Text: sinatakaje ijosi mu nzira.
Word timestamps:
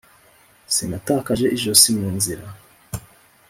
sinatakaje 0.73 1.45
ijosi 1.55 1.89
mu 1.97 2.07
nzira. 2.15 2.45